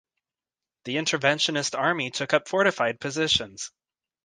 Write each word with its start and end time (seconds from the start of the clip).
The 0.85 0.95
interventionist 0.95 1.77
army 1.77 2.09
took 2.09 2.33
up 2.33 2.47
fortified 2.47 2.99
positions. 2.99 3.69